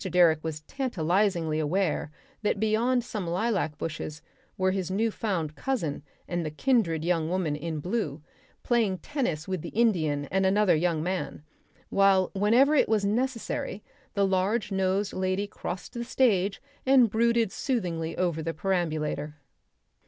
[0.03, 2.09] Direck was tantalisingly aware
[2.41, 4.23] that beyond some lilac bushes
[4.57, 8.23] were his new found cousin and the kindred young woman in blue
[8.63, 11.43] playing tennis with the Indian and another young man,
[11.89, 13.83] while whenever it was necessary
[14.15, 19.35] the large nosed lady crossed the stage and brooded soothingly over the perambulator.